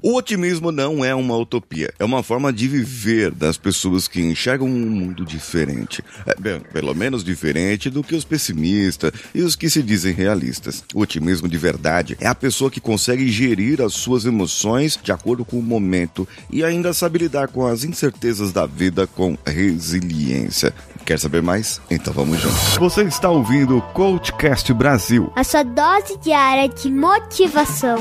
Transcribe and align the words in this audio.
O 0.00 0.16
otimismo 0.16 0.70
não 0.70 1.04
é 1.04 1.14
uma 1.14 1.36
utopia, 1.36 1.92
é 1.98 2.04
uma 2.04 2.22
forma 2.22 2.52
de 2.52 2.68
viver 2.68 3.32
das 3.32 3.56
pessoas 3.56 4.06
que 4.06 4.20
enxergam 4.20 4.68
um 4.68 4.90
mundo 4.90 5.24
diferente. 5.24 6.04
É, 6.24 6.34
bem, 6.38 6.60
pelo 6.72 6.94
menos 6.94 7.24
diferente 7.24 7.90
do 7.90 8.04
que 8.04 8.14
os 8.14 8.24
pessimistas 8.24 9.10
e 9.34 9.42
os 9.42 9.56
que 9.56 9.68
se 9.68 9.82
dizem 9.82 10.12
realistas. 10.12 10.84
O 10.94 11.00
otimismo 11.00 11.48
de 11.48 11.58
verdade 11.58 12.16
é 12.20 12.28
a 12.28 12.34
pessoa 12.34 12.70
que 12.70 12.80
consegue 12.80 13.28
gerir 13.28 13.82
as 13.82 13.94
suas 13.94 14.24
emoções 14.24 14.98
de 15.02 15.10
acordo 15.10 15.44
com 15.44 15.58
o 15.58 15.62
momento 15.62 16.28
e 16.50 16.62
ainda 16.62 16.92
sabe 16.92 17.18
lidar 17.18 17.48
com 17.48 17.66
as 17.66 17.82
incertezas 17.82 18.52
da 18.52 18.66
vida 18.66 19.06
com 19.06 19.36
resiliência. 19.44 20.72
Quer 21.04 21.18
saber 21.18 21.42
mais? 21.42 21.80
Então 21.90 22.12
vamos 22.12 22.40
juntos. 22.40 22.76
Você 22.76 23.02
está 23.02 23.30
ouvindo 23.30 23.78
o 23.78 23.82
Coachcast 23.82 24.72
Brasil. 24.72 25.32
A 25.34 25.42
sua 25.42 25.64
dose 25.64 26.16
diária 26.18 26.68
de 26.68 26.90
motivação. 26.90 27.98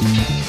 Bye. 0.00 0.39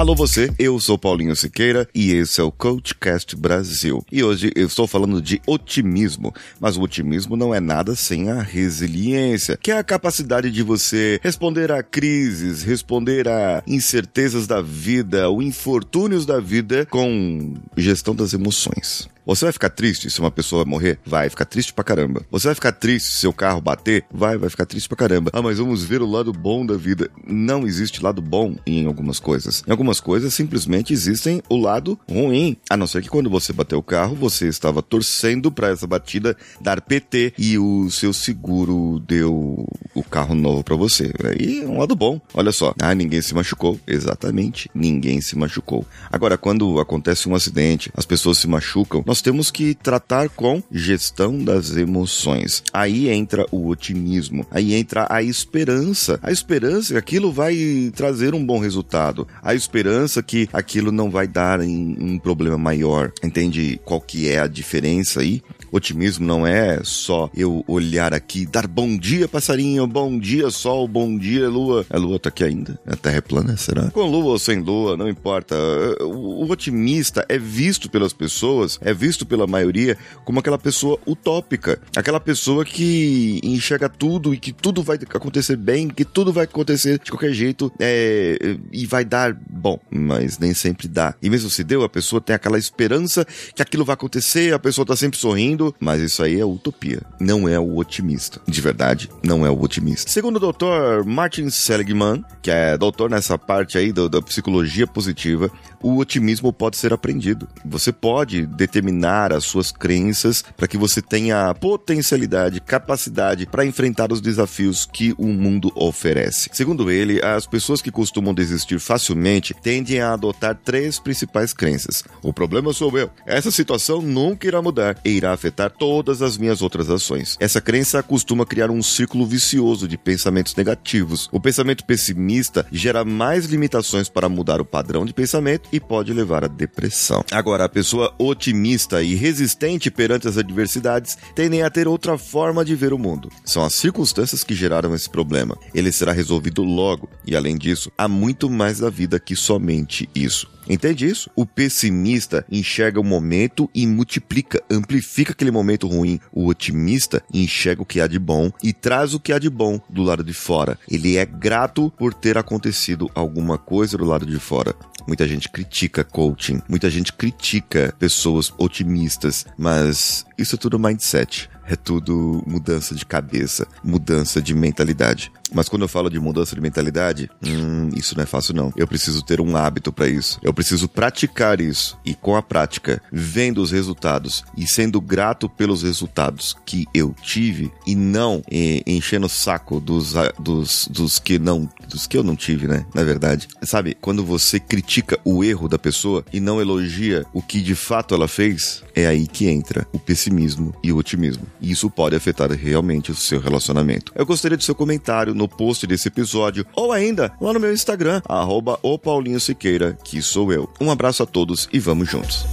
Alô 0.00 0.14
você, 0.14 0.50
eu 0.58 0.80
sou 0.80 0.96
Paulinho 0.96 1.36
Siqueira 1.36 1.86
e 1.94 2.12
esse 2.12 2.40
é 2.40 2.42
o 2.42 2.50
Coachcast 2.50 3.36
Brasil. 3.36 4.02
E 4.10 4.24
hoje 4.24 4.50
eu 4.56 4.66
estou 4.66 4.86
falando 4.86 5.20
de 5.20 5.42
otimismo, 5.46 6.32
mas 6.58 6.78
o 6.78 6.80
otimismo 6.80 7.36
não 7.36 7.54
é 7.54 7.60
nada 7.60 7.94
sem 7.94 8.30
a 8.30 8.40
resiliência, 8.40 9.58
que 9.58 9.70
é 9.70 9.76
a 9.76 9.84
capacidade 9.84 10.50
de 10.50 10.62
você 10.62 11.20
responder 11.22 11.70
a 11.70 11.82
crises, 11.82 12.62
responder 12.62 13.28
a 13.28 13.62
incertezas 13.66 14.46
da 14.46 14.62
vida, 14.62 15.28
ou 15.28 15.42
infortúnios 15.42 16.24
da 16.24 16.40
vida 16.40 16.86
com 16.86 17.52
gestão 17.76 18.14
das 18.14 18.32
emoções. 18.32 19.06
Você 19.30 19.44
vai 19.44 19.52
ficar 19.52 19.70
triste 19.70 20.10
se 20.10 20.18
uma 20.18 20.32
pessoa 20.32 20.64
morrer? 20.64 20.98
Vai 21.06 21.30
ficar 21.30 21.44
triste 21.44 21.72
pra 21.72 21.84
caramba. 21.84 22.26
Você 22.32 22.48
vai 22.48 22.54
ficar 22.56 22.72
triste 22.72 23.12
se 23.12 23.20
seu 23.20 23.32
carro 23.32 23.60
bater? 23.60 24.04
Vai, 24.10 24.36
vai 24.36 24.50
ficar 24.50 24.66
triste 24.66 24.88
pra 24.88 24.96
caramba. 24.96 25.30
Ah, 25.32 25.40
mas 25.40 25.58
vamos 25.58 25.84
ver 25.84 26.02
o 26.02 26.10
lado 26.10 26.32
bom 26.32 26.66
da 26.66 26.76
vida. 26.76 27.08
Não 27.24 27.64
existe 27.64 28.02
lado 28.02 28.20
bom 28.20 28.56
em 28.66 28.86
algumas 28.86 29.20
coisas. 29.20 29.62
Em 29.68 29.70
algumas 29.70 30.00
coisas 30.00 30.34
simplesmente 30.34 30.92
existem 30.92 31.40
o 31.48 31.56
lado 31.56 31.96
ruim. 32.10 32.56
A 32.68 32.76
não 32.76 32.88
ser 32.88 33.02
que 33.02 33.08
quando 33.08 33.30
você 33.30 33.52
bateu 33.52 33.78
o 33.78 33.84
carro, 33.84 34.16
você 34.16 34.48
estava 34.48 34.82
torcendo 34.82 35.52
para 35.52 35.68
essa 35.68 35.86
batida 35.86 36.36
dar 36.60 36.80
PT 36.80 37.34
e 37.38 37.56
o 37.56 37.88
seu 37.88 38.12
seguro 38.12 38.98
deu 39.06 39.64
o 39.94 40.02
carro 40.02 40.34
novo 40.34 40.64
para 40.64 40.74
você. 40.74 41.12
Aí 41.22 41.62
é 41.62 41.68
um 41.68 41.78
lado 41.78 41.94
bom. 41.94 42.20
Olha 42.34 42.50
só. 42.50 42.74
Ah, 42.82 42.96
ninguém 42.96 43.22
se 43.22 43.32
machucou. 43.32 43.78
Exatamente. 43.86 44.68
Ninguém 44.74 45.20
se 45.20 45.38
machucou. 45.38 45.86
Agora, 46.10 46.36
quando 46.36 46.80
acontece 46.80 47.28
um 47.28 47.34
acidente, 47.36 47.92
as 47.96 48.04
pessoas 48.04 48.36
se 48.36 48.48
machucam, 48.48 49.04
nós 49.06 49.19
temos 49.22 49.50
que 49.50 49.74
tratar 49.74 50.28
com 50.28 50.62
gestão 50.70 51.38
das 51.42 51.76
emoções. 51.76 52.62
Aí 52.72 53.08
entra 53.08 53.46
o 53.50 53.68
otimismo, 53.68 54.46
aí 54.50 54.74
entra 54.74 55.06
a 55.10 55.22
esperança. 55.22 56.18
A 56.22 56.30
esperança 56.30 56.92
que 56.92 56.98
aquilo 56.98 57.32
vai 57.32 57.92
trazer 57.94 58.34
um 58.34 58.44
bom 58.44 58.58
resultado. 58.58 59.26
A 59.42 59.54
esperança 59.54 60.22
que 60.22 60.48
aquilo 60.52 60.92
não 60.92 61.10
vai 61.10 61.26
dar 61.26 61.60
em 61.60 61.96
um 62.00 62.18
problema 62.18 62.58
maior. 62.58 63.12
Entende 63.22 63.80
qual 63.84 64.00
que 64.00 64.28
é 64.28 64.40
a 64.40 64.46
diferença 64.46 65.20
aí? 65.20 65.42
Otimismo 65.72 66.26
não 66.26 66.46
é 66.46 66.80
só 66.82 67.30
eu 67.34 67.64
olhar 67.66 68.12
aqui, 68.12 68.44
dar 68.44 68.66
bom 68.66 68.96
dia, 68.96 69.28
passarinho, 69.28 69.86
bom 69.86 70.18
dia, 70.18 70.50
sol, 70.50 70.88
bom 70.88 71.16
dia, 71.16 71.48
lua. 71.48 71.86
A 71.88 71.96
lua 71.96 72.18
tá 72.18 72.28
aqui 72.28 72.42
ainda? 72.42 72.78
A 72.86 72.96
terra 72.96 73.18
é 73.18 73.20
plana, 73.20 73.56
será? 73.56 73.90
Com 73.90 74.02
lua 74.02 74.32
ou 74.32 74.38
sem 74.38 74.58
lua, 74.60 74.96
não 74.96 75.08
importa. 75.08 75.56
O 76.00 76.50
otimista 76.50 77.24
é 77.28 77.38
visto 77.38 77.88
pelas 77.88 78.12
pessoas, 78.12 78.78
é 78.82 78.92
visto 78.92 79.24
pela 79.24 79.46
maioria 79.46 79.96
como 80.24 80.40
aquela 80.40 80.58
pessoa 80.58 80.98
utópica. 81.06 81.80
Aquela 81.94 82.18
pessoa 82.18 82.64
que 82.64 83.40
enxerga 83.44 83.88
tudo 83.88 84.34
e 84.34 84.38
que 84.38 84.52
tudo 84.52 84.82
vai 84.82 84.96
acontecer 84.96 85.56
bem, 85.56 85.88
que 85.88 86.04
tudo 86.04 86.32
vai 86.32 86.44
acontecer 86.44 86.98
de 86.98 87.10
qualquer 87.10 87.32
jeito 87.32 87.72
é, 87.78 88.56
e 88.72 88.86
vai 88.86 89.04
dar 89.04 89.34
bom, 89.48 89.78
mas 89.88 90.38
nem 90.38 90.52
sempre 90.52 90.88
dá. 90.88 91.14
E 91.22 91.30
mesmo 91.30 91.48
se 91.48 91.62
deu, 91.62 91.84
a 91.84 91.88
pessoa 91.88 92.20
tem 92.20 92.34
aquela 92.34 92.58
esperança 92.58 93.24
que 93.54 93.62
aquilo 93.62 93.84
vai 93.84 93.94
acontecer, 93.94 94.52
a 94.52 94.58
pessoa 94.58 94.84
tá 94.84 94.96
sempre 94.96 95.18
sorrindo 95.18 95.59
mas 95.78 96.00
isso 96.00 96.22
aí 96.22 96.40
é 96.40 96.44
utopia. 96.44 97.02
Não 97.18 97.48
é 97.48 97.58
o 97.58 97.76
otimista. 97.76 98.40
De 98.46 98.60
verdade, 98.60 99.10
não 99.22 99.44
é 99.44 99.50
o 99.50 99.60
otimista. 99.60 100.10
Segundo 100.10 100.36
o 100.36 100.52
Dr. 100.52 101.06
Martin 101.06 101.50
Seligman, 101.50 102.24
que 102.40 102.50
é 102.50 102.76
doutor 102.78 103.10
nessa 103.10 103.36
parte 103.36 103.76
aí 103.76 103.92
do, 103.92 104.08
da 104.08 104.22
psicologia 104.22 104.86
positiva, 104.86 105.50
o 105.82 105.96
otimismo 105.98 106.52
pode 106.52 106.76
ser 106.76 106.92
aprendido. 106.92 107.48
Você 107.64 107.92
pode 107.92 108.46
determinar 108.46 109.32
as 109.32 109.44
suas 109.44 109.72
crenças 109.72 110.42
para 110.56 110.68
que 110.68 110.76
você 110.76 111.00
tenha 111.00 111.54
potencialidade, 111.54 112.60
capacidade 112.60 113.46
para 113.46 113.64
enfrentar 113.64 114.12
os 114.12 114.20
desafios 114.20 114.86
que 114.86 115.14
o 115.18 115.26
mundo 115.26 115.72
oferece. 115.74 116.50
Segundo 116.52 116.90
ele, 116.90 117.24
as 117.24 117.46
pessoas 117.46 117.80
que 117.80 117.90
costumam 117.90 118.34
desistir 118.34 118.78
facilmente 118.78 119.54
tendem 119.54 120.00
a 120.00 120.12
adotar 120.12 120.54
três 120.54 120.98
principais 120.98 121.52
crenças. 121.52 122.04
O 122.22 122.32
problema 122.32 122.72
sou 122.72 122.96
eu. 122.98 123.10
Essa 123.26 123.50
situação 123.50 124.02
nunca 124.02 124.46
irá 124.46 124.60
mudar 124.60 124.96
e 125.04 125.10
irá 125.10 125.32
afetar 125.32 125.70
todas 125.70 126.22
as 126.22 126.36
minhas 126.36 126.62
outras 126.62 126.90
ações. 126.90 127.36
Essa 127.40 127.60
crença 127.60 128.02
costuma 128.02 128.44
criar 128.44 128.70
um 128.70 128.82
círculo 128.82 129.26
vicioso 129.26 129.88
de 129.88 129.96
pensamentos 129.96 130.54
negativos. 130.54 131.28
O 131.32 131.40
pensamento 131.40 131.84
pessimista 131.84 132.66
gera 132.70 133.04
mais 133.04 133.46
limitações 133.46 134.08
para 134.08 134.28
mudar 134.28 134.60
o 134.60 134.64
padrão 134.64 135.04
de 135.04 135.14
pensamento 135.14 135.69
e 135.72 135.78
pode 135.78 136.12
levar 136.12 136.44
à 136.44 136.48
depressão. 136.48 137.24
Agora, 137.30 137.64
a 137.64 137.68
pessoa 137.68 138.14
otimista 138.18 139.02
e 139.02 139.14
resistente 139.14 139.90
perante 139.90 140.28
as 140.28 140.36
adversidades 140.36 141.16
tendem 141.34 141.62
a 141.62 141.70
ter 141.70 141.86
outra 141.86 142.16
forma 142.18 142.64
de 142.64 142.74
ver 142.74 142.92
o 142.92 142.98
mundo. 142.98 143.30
São 143.44 143.64
as 143.64 143.74
circunstâncias 143.74 144.44
que 144.44 144.54
geraram 144.54 144.94
esse 144.94 145.08
problema. 145.08 145.56
Ele 145.74 145.92
será 145.92 146.12
resolvido 146.12 146.62
logo, 146.62 147.08
e 147.26 147.36
além 147.36 147.56
disso, 147.56 147.90
há 147.96 148.08
muito 148.08 148.48
mais 148.48 148.78
da 148.78 148.90
vida 148.90 149.18
que 149.20 149.36
somente 149.36 150.08
isso. 150.14 150.48
Entende 150.68 151.06
isso? 151.06 151.30
O 151.34 151.44
pessimista 151.44 152.44
enxerga 152.50 153.00
o 153.00 153.04
momento 153.04 153.68
e 153.74 153.86
multiplica, 153.86 154.62
amplifica 154.70 155.32
aquele 155.32 155.50
momento 155.50 155.88
ruim. 155.88 156.20
O 156.32 156.46
otimista 156.46 157.22
enxerga 157.32 157.82
o 157.82 157.86
que 157.86 158.00
há 158.00 158.06
de 158.06 158.18
bom 158.18 158.50
e 158.62 158.72
traz 158.72 159.14
o 159.14 159.20
que 159.20 159.32
há 159.32 159.38
de 159.38 159.50
bom 159.50 159.80
do 159.88 160.02
lado 160.02 160.22
de 160.22 160.32
fora. 160.32 160.78
Ele 160.88 161.16
é 161.16 161.24
grato 161.24 161.92
por 161.98 162.14
ter 162.14 162.38
acontecido 162.38 163.10
alguma 163.14 163.58
coisa 163.58 163.96
do 163.96 164.04
lado 164.04 164.26
de 164.26 164.38
fora. 164.38 164.74
Muita 165.06 165.26
gente 165.26 165.48
critica 165.48 166.04
coaching, 166.04 166.60
muita 166.68 166.90
gente 166.90 167.12
critica 167.12 167.94
pessoas 167.98 168.52
otimistas, 168.58 169.46
mas 169.56 170.24
isso 170.38 170.54
é 170.54 170.58
tudo 170.58 170.78
mindset 170.78 171.48
é 171.70 171.76
tudo 171.76 172.42
mudança 172.46 172.94
de 172.94 173.06
cabeça, 173.06 173.66
mudança 173.82 174.42
de 174.42 174.54
mentalidade. 174.54 175.30
Mas 175.52 175.68
quando 175.68 175.82
eu 175.82 175.88
falo 175.88 176.10
de 176.10 176.18
mudança 176.18 176.54
de 176.54 176.60
mentalidade, 176.60 177.30
hum, 177.44 177.90
isso 177.94 178.16
não 178.16 178.22
é 178.22 178.26
fácil 178.26 178.54
não. 178.54 178.72
Eu 178.76 178.86
preciso 178.86 179.22
ter 179.22 179.40
um 179.40 179.56
hábito 179.56 179.92
para 179.92 180.08
isso. 180.08 180.38
Eu 180.42 180.52
preciso 180.52 180.88
praticar 180.88 181.60
isso 181.60 181.98
e 182.04 182.14
com 182.14 182.36
a 182.36 182.42
prática, 182.42 183.02
vendo 183.12 183.62
os 183.62 183.70
resultados 183.70 184.44
e 184.56 184.66
sendo 184.66 185.00
grato 185.00 185.48
pelos 185.48 185.82
resultados 185.82 186.56
que 186.66 186.86
eu 186.94 187.14
tive 187.22 187.70
e 187.86 187.94
não 187.94 188.42
eh, 188.50 188.82
enchendo 188.86 189.26
o 189.26 189.30
saco 189.30 189.80
dos, 189.80 190.14
dos, 190.38 190.88
dos 190.90 191.18
que 191.18 191.38
não 191.38 191.68
dos 191.88 192.06
que 192.06 192.16
eu 192.16 192.22
não 192.22 192.36
tive, 192.36 192.66
né? 192.66 192.86
Na 192.94 193.02
verdade, 193.02 193.48
sabe, 193.62 193.96
quando 194.00 194.24
você 194.24 194.60
critica 194.60 195.18
o 195.24 195.42
erro 195.42 195.68
da 195.68 195.78
pessoa 195.78 196.24
e 196.32 196.40
não 196.40 196.60
elogia 196.60 197.24
o 197.32 197.42
que 197.42 197.60
de 197.60 197.74
fato 197.74 198.14
ela 198.14 198.28
fez, 198.28 198.82
é 198.94 199.06
aí 199.06 199.26
que 199.26 199.48
entra 199.48 199.86
o 199.92 199.98
pessimismo 199.98 200.74
e 200.82 200.92
o 200.92 200.96
otimismo. 200.96 201.44
E 201.60 201.70
isso 201.70 201.90
pode 201.90 202.16
afetar 202.16 202.50
realmente 202.52 203.10
o 203.10 203.14
seu 203.14 203.40
relacionamento. 203.40 204.12
Eu 204.14 204.26
gostaria 204.26 204.56
do 204.56 204.64
seu 204.64 204.74
comentário 204.74 205.34
no 205.34 205.48
post 205.48 205.86
desse 205.86 206.08
episódio 206.08 206.66
ou 206.74 206.92
ainda 206.92 207.32
lá 207.40 207.52
no 207.52 207.60
meu 207.60 207.72
Instagram, 207.72 208.22
arroba 208.28 208.78
o 208.82 208.98
Paulinho 208.98 209.40
Siqueira, 209.40 209.96
que 210.04 210.22
sou 210.22 210.52
eu. 210.52 210.68
Um 210.80 210.90
abraço 210.90 211.22
a 211.22 211.26
todos 211.26 211.68
e 211.72 211.78
vamos 211.78 212.08
juntos. 212.08 212.46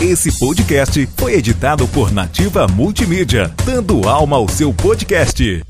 Esse 0.00 0.36
podcast 0.38 1.06
foi 1.16 1.34
editado 1.34 1.86
por 1.86 2.10
Nativa 2.10 2.66
Multimídia, 2.66 3.54
dando 3.64 4.08
alma 4.08 4.36
ao 4.36 4.48
seu 4.48 4.72
podcast. 4.74 5.62